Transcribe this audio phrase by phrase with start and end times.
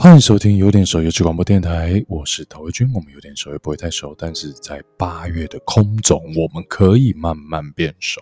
[0.00, 2.88] 欢迎收听有点熟有趣广播电台，我是陶维军。
[2.94, 8.20] 我们有点熟也不会太熟，但是在八月的空总，我们可以慢慢变熟。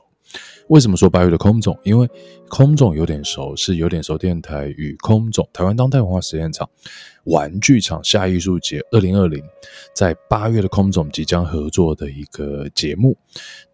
[0.69, 1.79] 为什么说八月的空总？
[1.85, 2.09] 因为
[2.49, 6.67] 空总有点熟是有点熟电台与空总台湾当代文化实验场
[7.25, 9.43] 玩具厂下艺术节二零二零
[9.95, 13.15] 在八月的空总即将合作的一个节目。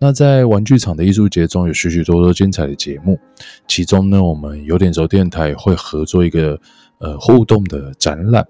[0.00, 3.16] 那在玩具厂的艺术节中有许许多多精彩的节目，
[3.68, 6.60] 其中呢，我们有点熟电台会合作一个。
[7.02, 8.46] 呃，互动的展览，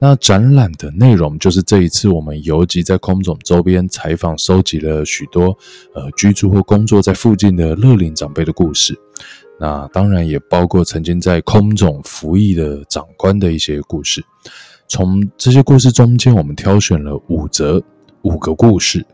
[0.00, 5.56] 那展览的内容就是这一次我们游击在空总周边采访，收集了许多
[5.94, 8.98] 呃居住或工作在附近的乐龄长辈的故事。
[9.60, 14.20] 那当然也包括曾经在空总服役的长官的一些故事。
[14.88, 17.80] 从这些故事中间，我们挑选了五则
[18.22, 19.06] 五个故事，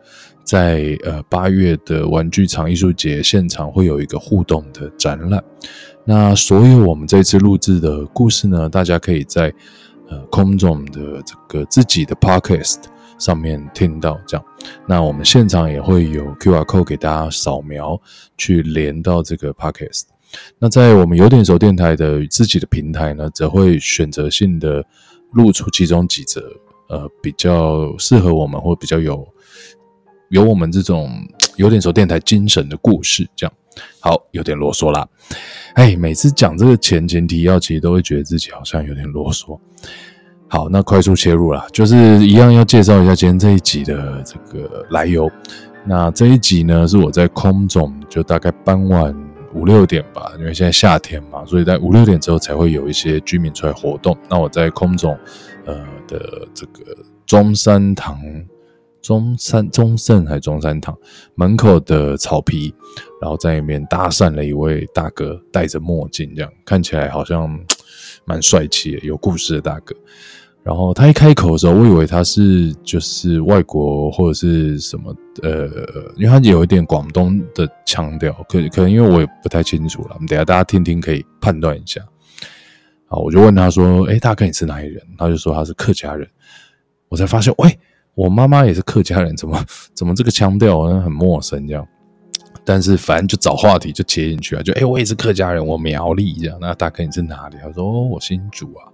[0.43, 5.45] 在呃八月的玩具厂艺术节现场会有一个互动的展览。
[6.04, 9.52] 那所有我们这次录制的故事呢，大家可以在
[10.09, 12.79] 呃空总的这个自己的 podcast
[13.18, 14.18] 上面听到。
[14.26, 14.45] 这样，
[14.88, 18.01] 那我们现场也会有 QR code 给大家扫描，
[18.37, 20.04] 去连到这个 podcast。
[20.59, 24.85] 那在我们有点熟电台的自己的平台呢，则会选择性的
[25.32, 26.40] 录出其中几则
[26.88, 29.26] 呃比较适合我们或比较有
[30.30, 31.10] 有我们这种
[31.56, 33.28] 有点熟电台精神的故事。
[33.36, 33.52] 这样，
[34.00, 35.06] 好，有点啰嗦啦。
[35.74, 39.58] 哎，每次讲这个前前提要，其实都会觉得自己好像有点啰嗦。
[40.48, 45.30] 好，那快速切入啦，就是一样要介绍一下今天这一集的这个来由。
[45.84, 49.14] 那这一集呢，是我在空总，就大概傍晚
[49.54, 54.16] 五六点吧，因为现在夏天嘛，所以在五六点之后才会有一些居民出来活动。
[54.28, 55.16] 那我在空总
[55.66, 55.74] 呃
[56.06, 58.16] 的这个中山堂。
[59.02, 60.96] 中山中盛还是中山堂
[61.34, 62.74] 门口的草皮，
[63.20, 67.59] 然后在里面搭讪了一位大哥，戴着墨镜，这样看起来好像
[68.25, 69.94] 蛮帅气的，有故事的大哥。
[70.62, 75.66] 然后他一开口的时候，我以为他是就是外国或者是什么呃，
[76.16, 82.02] 因为他有一点广东的腔调，可可能因为我也不太清楚了，我们等下大家听听可以判断一下。
[83.06, 86.28] 好，我就问他说：“哎，大哥你是哪里人？”他就说他是客家人。
[87.08, 87.78] 我才发现，喂。
[88.20, 89.64] 我妈妈也是客家人，怎么
[89.97, 91.86] 怎么这个腔调好像很陌生这样？
[92.66, 96.58] 但是反正就找话题就切进去啊，就哎、我也是客家人，我苗栗这样。
[96.60, 97.56] 那大哥你是哪里？
[97.62, 98.84] 他说哦，我新竹啊，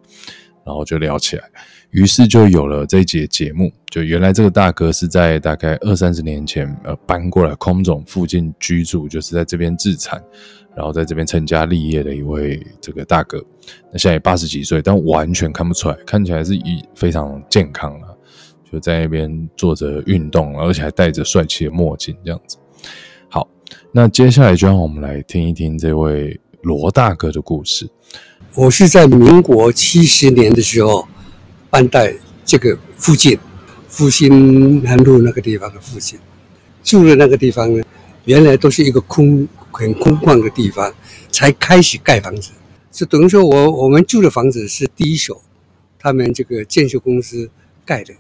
[0.65, 1.43] 然后就聊起来，
[1.91, 3.73] 于是就有了这一节节目。
[3.91, 10.23] 就原来这个大哥是在大概二三十年前呃搬过来空总附近居住，就是在这边置产，
[10.77, 13.45] 然后在这边成家立业的一位这个大哥。
[13.91, 18.09] 那现在也八十几岁，但完全看不出来，看起来是一非常健康啊。
[18.71, 22.57] 就在那边做着运动，而且还戴着帅气的墨镜，这样子。
[23.29, 23.49] 好，
[23.93, 27.89] 那接下来就让我们来听一听这位罗大哥的故事。
[28.55, 31.07] 我是在民国七十年的时候
[31.71, 32.01] 搬到
[32.45, 33.39] 这个附近，
[33.89, 36.19] 复兴南路那个地方的附近，
[36.83, 37.85] 住的那个地方呢，
[38.25, 40.93] 原来都是一个空很空旷的地方，
[41.31, 42.51] 才开始盖房子。
[42.91, 45.41] 就等于说我我们住的房子是第一手，
[45.99, 47.49] 他们这个建设公司
[47.85, 48.15] 盖的。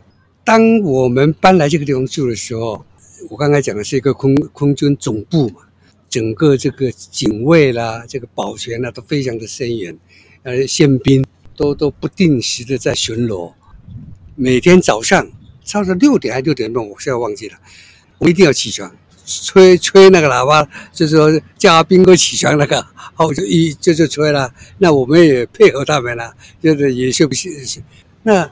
[0.46, 2.86] 当我们搬来这个地方住的时候，
[3.28, 5.62] 我刚才讲的是一个空空军总部嘛，
[6.08, 9.98] 整个这个警卫啦，这个保全啦都非常的森严，
[10.44, 11.24] 呃，宪兵
[11.56, 13.54] 都都不定时的在巡逻，
[14.36, 15.28] 每天早上
[15.64, 17.56] 差不多六点还六点半，我现在忘记了，
[18.18, 18.94] 我一定要起床，
[19.26, 20.62] 吹吹那个喇叭，
[20.92, 22.80] 就是说叫阿兵哥起床那个，
[23.14, 27.50] 好，就一就就吹了，那我们也配合他们了，就是也是不是
[28.22, 28.48] 那。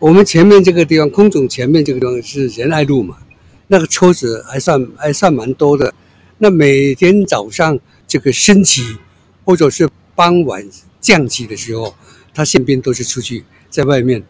[0.00, 3.18] 我们前面这个地方，空总前面这个地方是仁爱路嘛，
[3.66, 5.92] 那个车子还算还算蛮多的。
[6.38, 7.76] 那每天早上
[8.06, 8.96] 这个升旗，
[9.44, 10.64] 或者是傍晚
[11.00, 11.96] 降旗的时候，
[12.32, 14.22] 他宪兵都是出去在外面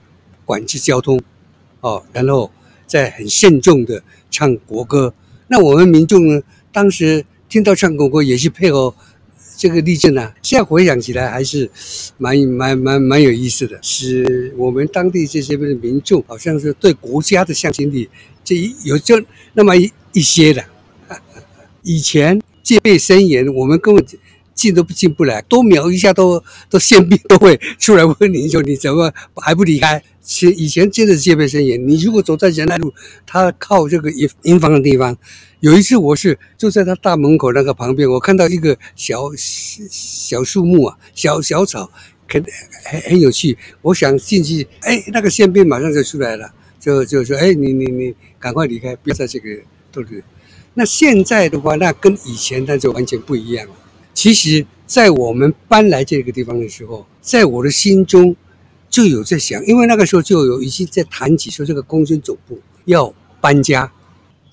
[0.46, 1.20] 管制交通，
[1.82, 2.50] 哦，然后
[2.86, 5.12] 再很慎重的唱国歌。
[5.48, 6.42] 那我们民众呢，
[6.72, 8.94] 当时听到唱国歌也是配合。
[9.58, 11.68] 这个例证呢，现在回想起来还是
[12.16, 13.76] 蛮蛮蛮蛮有意思的。
[13.82, 18.08] 是我们当地这些的民众，好像是对国家的向心力，
[18.44, 19.20] 这有就
[19.54, 20.64] 那么一一些的。
[21.82, 24.06] 以前戒备森严，我们根本
[24.54, 26.40] 进都不进不来，多瞄一下都
[26.70, 30.00] 都宪兵都会出来问你说你怎么还不离开？
[30.22, 31.88] 其以前真的戒备森严。
[31.88, 32.94] 你如果走在仁爱路，
[33.26, 35.18] 他靠这个营营房的地方。
[35.60, 39.22] 有一次，我是就在他大门口那个旁边，我看到一个小
[39.90, 41.90] 小树木啊，小小草，
[42.28, 42.40] 很
[42.84, 43.58] 很很有趣。
[43.82, 49.48] 我想进去，哎，那个宪兵马上就出来了，就就说：“哎，你你你赶快离开，不要在这个
[49.90, 50.22] 都是。”
[50.74, 53.74] 那现在的话，那跟以前那就完全不一样了。
[54.14, 58.36] 其实，在我们搬来这个地方的时候，在我的心中，
[58.88, 63.92] 就有在想，因为那个时候就有已经在谈起说这个空军总部要搬家。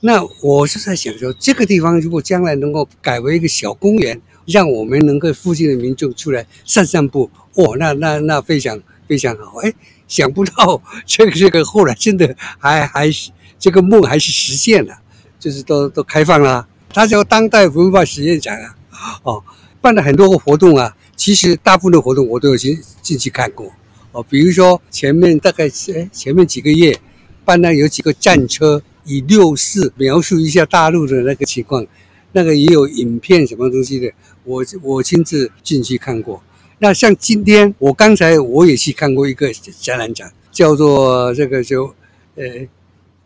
[0.05, 9.57] 那我是在想说，这个地方如果将来能够改为一个小公园，让我们能够附近的民众出来散散步，哦，那那那非常非常好。
[9.63, 9.73] 哎，
[10.07, 14.95] 想不到这个这个后来真的还还是这个梦还是实现了，
[15.39, 16.67] 就是都都开放了。
[16.89, 18.75] 它叫当代文化实验场啊，
[19.23, 19.43] 哦，
[19.81, 20.95] 办了很多个活动啊。
[21.15, 23.73] 其实大部分的活动我都有进进去看过，
[24.11, 25.65] 哦，比如说前面大概
[25.95, 26.95] 哎前面几个月
[27.43, 28.83] 办了有几个战车。
[29.05, 31.85] 以六四描述一下大陆的那个情况，
[32.33, 34.11] 那个也有影片什么东西的，
[34.43, 36.43] 我我亲自进去看过。
[36.79, 41.85] 那像今天我刚才我也去看过一个展览展，叫做这个就
[42.35, 42.43] 呃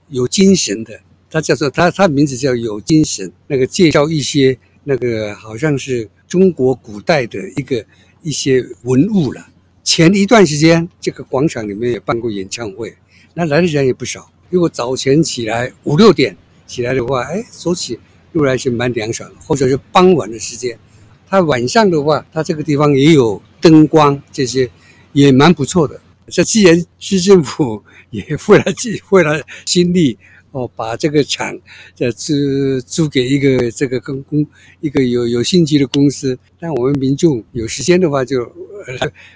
[0.09, 0.99] 有精神的，
[1.31, 7.83] 他叫做他他名字叫有精神，那个介绍一些那个好像是中国古代的一个
[8.21, 9.47] 一些文物了。
[9.83, 12.95] 前一段时间这个广场里面也办过演唱会，
[13.33, 14.29] 那来的人也不少。
[14.49, 16.35] 如果早晨起来五六点
[16.65, 17.99] 起来的话，哎，走起
[18.31, 20.77] 路来是蛮凉爽，或者是傍晚的时间，
[21.27, 24.69] 它晚上的话，它这个地方也有灯光，这些
[25.13, 25.99] 也蛮不错的。
[26.27, 30.17] 这既然市政府也费了费费了心力
[30.51, 31.55] 哦，把这个厂
[31.95, 32.33] 这租
[32.85, 34.45] 租给一个这个公公
[34.79, 38.51] 一个有有兴趣的公司，那我们民众有时间的话就，就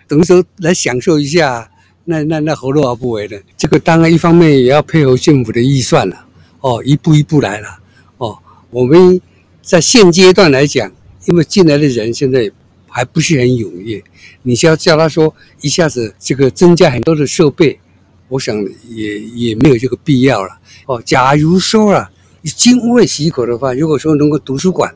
[0.08, 1.70] 等于说来享受一下。
[2.06, 3.38] 那那那何乐而不为呢？
[3.58, 6.26] 这个当然一方面也要配合政府的预算了，
[6.60, 7.80] 哦，一步一步来了，
[8.18, 8.38] 哦，
[8.72, 9.22] 我们
[9.62, 10.92] 在现阶段来讲，
[11.28, 12.52] 因为进来的人现在
[12.90, 14.04] 还不是很踊跃，
[14.42, 17.80] 你需要叫他说一下子这个增加很多的设备，
[18.28, 18.54] 我想
[18.90, 22.12] 也也没有这个必要了，哦，假如说啊，
[22.44, 24.94] 经卫许可的话，如果说能够图书馆，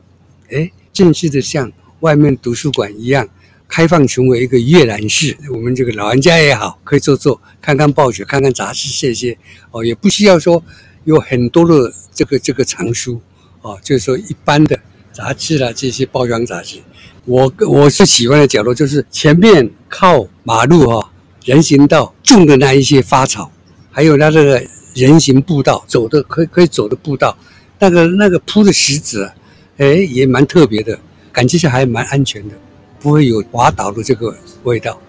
[0.50, 3.26] 哎，正式的像外面图书馆一样。
[3.68, 9.36] 开放成为一个阅览室，我们这个老人家也好，可以坐坐，看看报纸，看看杂志这些
[9.70, 10.64] 哦，也不需要说
[11.04, 13.20] 有很多的这个这个藏书
[13.60, 14.80] 哦，就是说一般的
[15.12, 16.78] 杂志啦，这些包装杂志。
[17.26, 21.08] 我我是喜欢的角落就是前面靠马路哈、哦，
[21.44, 23.52] 人行道种的那一些花草，
[23.90, 27.36] 还有那个人行步道走的可以可以走的步道，
[27.78, 29.34] 那个那个铺的石子啊，
[29.76, 30.98] 哎也蛮特别的，
[31.30, 32.54] 感觉是还蛮安全的。
[33.00, 34.34] 不会有滑倒的这个
[34.64, 35.00] 味道。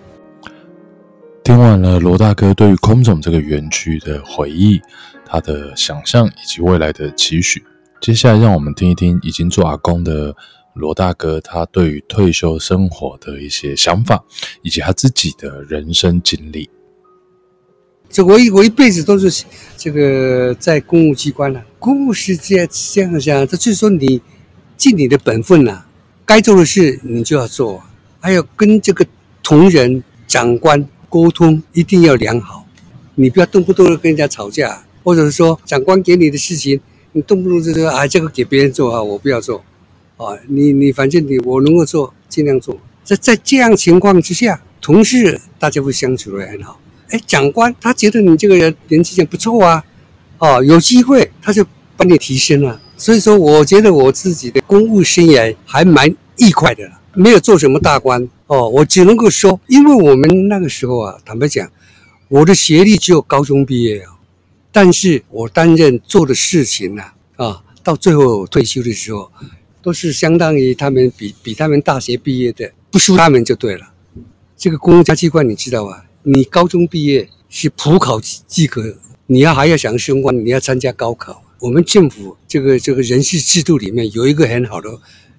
[1.44, 4.80] 听完了罗大哥对于空总这个园区的回忆，
[5.26, 7.64] 他的想象以及未来的期许。
[8.00, 10.36] 接下来，让我们听一听已经做阿公的
[10.74, 14.24] 罗大哥，他对于退休生活的一些想法，
[14.62, 16.70] 以及他自己的人生经历。
[18.10, 19.46] 这我一我一辈子都是
[19.76, 24.22] 这个在公务机关了、啊，公务是这样这样讲，这就是说你
[24.78, 25.89] 尽你的本分了、啊。
[26.30, 27.82] 该做的事你就要做，
[28.20, 29.04] 还有跟这个
[29.42, 32.68] 同仁、长官沟通一定要良好。
[33.16, 36.80] 你不要动不动的跟人家吵架，或者是说长官给你的事情，
[37.14, 39.64] 你动不动就说啊这个给别人做啊，我不要做
[40.18, 40.38] 啊。
[40.48, 42.78] 你你反正你我能够做尽量做。
[43.04, 46.80] 在在这样情况之下，同事大家会相处得很好。
[47.10, 49.84] 哎，长官他觉得你这个人年纪也不错啊，
[50.38, 51.66] 哦，有机会他就
[52.00, 52.80] 帮你提升了。
[52.96, 56.08] 所以说，我觉得我自己的公务生涯还蛮
[56.38, 58.70] 愉快的了，没有做什么大官哦。
[58.70, 61.70] 我只能够说，因为我们那个时候啊，坦白讲，
[62.30, 64.16] 我的学历只有高中毕业啊，
[64.72, 67.04] 但是我担任做的事情呢，
[67.36, 69.30] 啊，到最后退休的时候，
[69.82, 73.92] 都是相当于他们比比他们大学毕业的不输他们就对了。
[74.56, 76.06] 这个公家机关你知道吧？
[76.24, 81.44] 你高中毕业是普考及格，你要还要想升官，你要参加高考。
[81.60, 84.90] 我们政府这个这个人事制度里面有一个很好的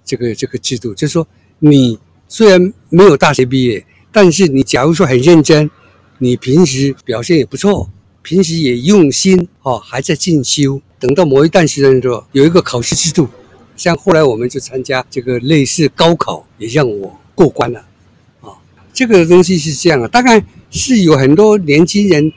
[0.04, 1.26] 这个这个制度，就是说
[1.58, 1.98] 你
[2.28, 5.70] 虽然没有大学毕业，但是你假如说很认真，
[6.18, 7.90] 你平时表现也不错，
[8.22, 13.26] 平时也用心哦，还在进修，等到某一段时间的时候，有一个考试制度，
[13.74, 17.80] 像后来我们就参加这个类似高考，也让我过关了
[18.42, 18.52] 啊。
[18.92, 22.30] 这个东西是这样的，大概是有很多年轻人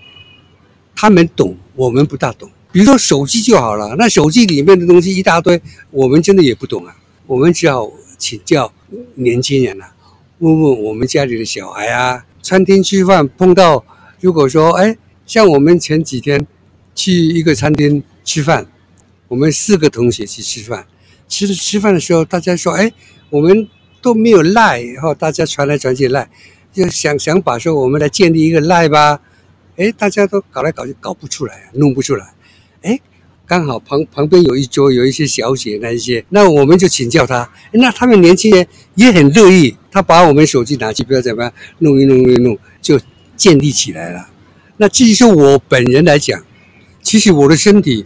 [0.96, 2.50] 他们懂，我们不大懂。
[2.74, 5.62] 比如说手机就好了，那手机里面的东西一大堆，
[5.92, 6.96] 我们真的也不懂啊。
[7.28, 7.88] 我们只好
[8.18, 8.74] 请教
[9.14, 9.94] 年轻人啊，
[10.40, 12.26] 问问我们家里的小孩啊。
[12.42, 13.86] 餐厅吃饭碰到，
[14.20, 16.48] 如果说哎，像我们前几天
[16.96, 18.66] 去一个餐厅吃饭，
[19.28, 20.88] 我们四个同学去吃饭，
[21.30, 22.92] 吃吃饭的时候，大家说哎，
[23.30, 23.70] 我们
[24.02, 26.28] 都没有赖，然后大家传来传去赖，
[26.74, 29.22] 就想想把说我们来建立一个赖吧，
[29.78, 32.34] 哎，大家都搞来搞去搞不出来，弄不出来。
[32.84, 33.00] 哎，
[33.46, 37.50] 刚好旁旁边有一桌有一些小姐那一些，那我们就请教他。
[37.72, 43.00] 那他们年轻人也很乐意，他把我们手机拿去，不要怎么样弄一弄一弄，就
[43.36, 44.30] 建立起来了。
[44.78, 46.44] 那至于说我本人来讲，
[47.02, 48.06] 其实我的身体，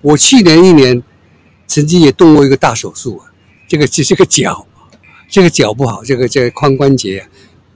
[0.00, 1.02] 我去年一年
[1.66, 3.32] 曾经也动过一个大手术啊，
[3.66, 4.66] 这个这这个脚，
[5.28, 7.28] 这个脚不好，这个这个髋关节啊，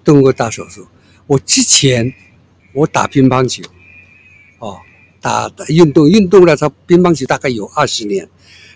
[0.02, 0.87] 动过大手术。
[1.26, 2.12] 我之前
[2.72, 3.62] 我打乒乓球，
[4.58, 4.78] 哦，
[5.22, 8.28] 打打运动运动了，他乒乓球大概有二十年，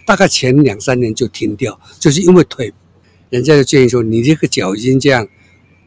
[0.07, 2.73] 大概前两三年就停掉，就是因为腿，
[3.29, 5.29] 人家就建议说，你这个脚已经这样，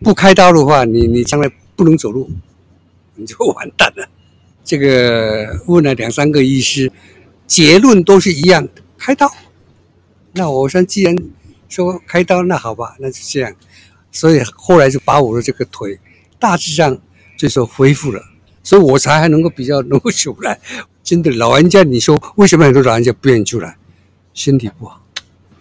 [0.03, 2.29] 不开刀的话，你你将来不能走路，
[3.15, 4.07] 你就完蛋了。
[4.63, 6.91] 这个问了两三个医师，
[7.47, 9.31] 结论都是一样，开刀。
[10.33, 11.15] 那我说，既然
[11.69, 13.55] 说开刀，那好吧，那就这样。
[14.11, 15.97] 所以后来就把我的这个腿
[16.37, 16.99] 大致上
[17.37, 18.21] 就说恢复了，
[18.69, 20.59] 所以我才还能够比较能够出来。
[21.03, 23.75] 真的，老人家，你说为什么很多老人家不愿意出来？
[24.35, 25.03] 身体不好。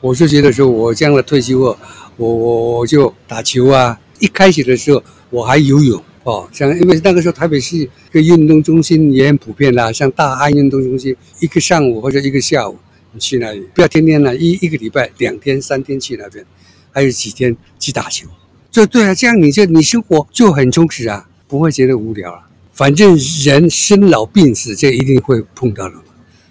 [0.02, 1.78] 我就觉得说，我这样的退休后，
[2.18, 3.98] 我 我我就打球啊。
[4.18, 6.04] 一开始的时候，我还游泳。
[6.24, 12.76] 哦，像因为那个时候台北市个运动中心也很普遍啦，像大安运动中心，一个上午或者一个下午，
[13.12, 16.44] 你去那里，不要天天呢，一一个礼拜两天三天去那边，
[16.92, 18.28] 还有几天去打球，
[18.70, 22.42] 就对啊，这样你就你生活就很充实啊，不会觉得无聊了。
[22.78, 26.02] 反正人生老病死，这一定会碰到的嘛。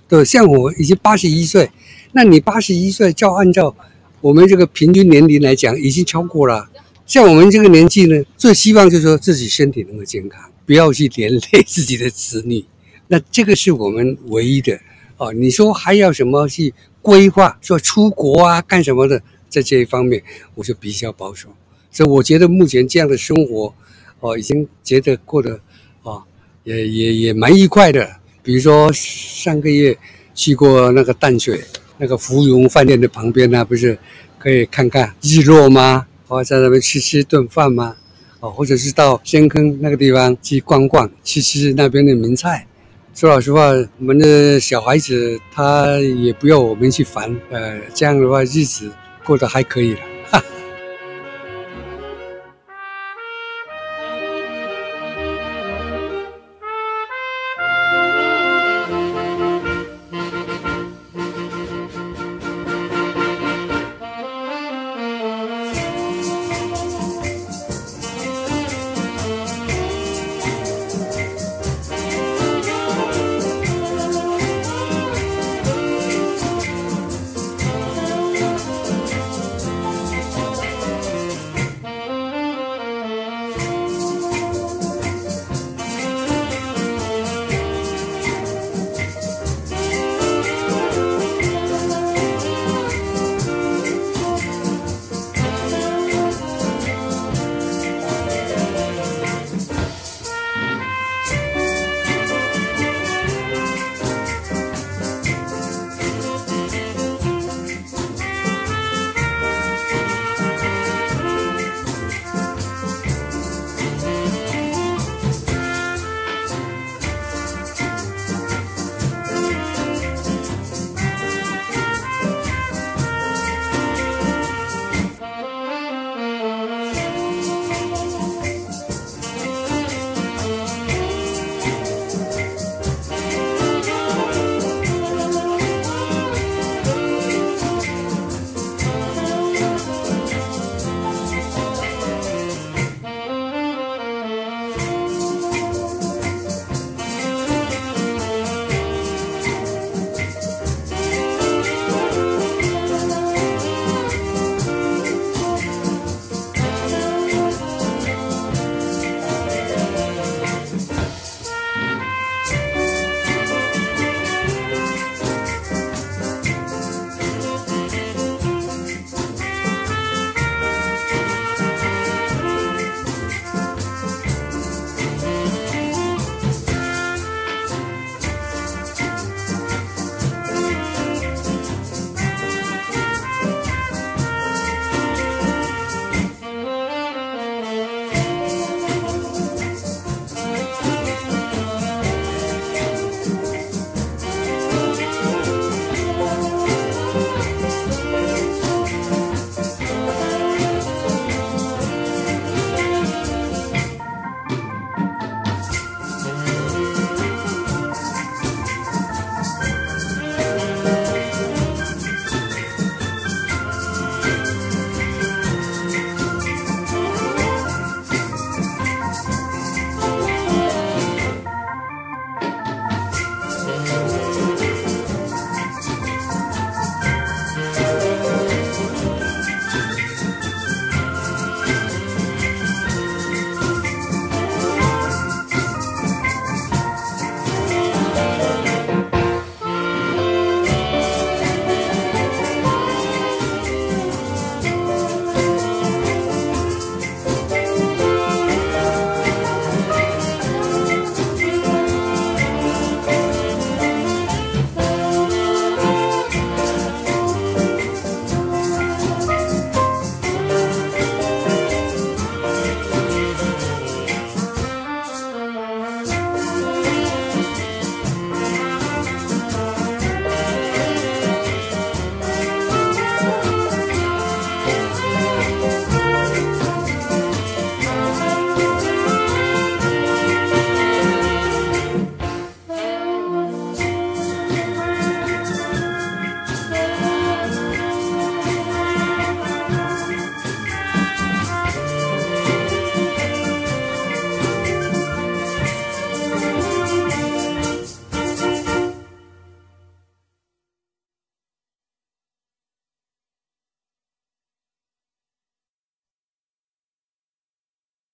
[0.10, 1.72] 对，像我已经八十一岁，
[2.12, 3.74] 那你八十一岁，照按照
[4.20, 6.68] 我们这个平均年龄来讲，已经超过了。
[7.06, 12.66] 像我们这个年纪呢，最希望就是说自己身体能够健康，不要去连累自己的子女。
[13.08, 14.78] 那这个是我们唯一的
[15.16, 15.32] 哦。
[15.32, 17.58] 你说还要什么去规划？
[17.62, 19.24] 说出国啊，干什么的？
[19.48, 20.22] 在这一方面，
[20.56, 21.48] 我就比较保守。
[21.90, 23.74] 所以我觉得目前这样的生活，
[24.20, 25.62] 哦，已经觉得过得，
[26.68, 28.06] 也也也蛮愉快的。
[28.44, 29.98] 比如说上个月
[30.36, 31.62] 去过那个淡水
[31.98, 33.98] 那个芙蓉饭店的旁边呢，不是
[34.38, 36.06] 可以看看日落吗？
[36.28, 37.96] 我在那边吃吃顿饭吗？
[38.42, 42.68] 哦，或者是到仙坑那个地方去逛逛，吃吃那边的名菜。
[43.16, 43.70] 说老实话，
[44.00, 48.92] 我们的小孩子他也不要我们去烦，呃，这样的话日子
[49.26, 50.00] 过得还可以了。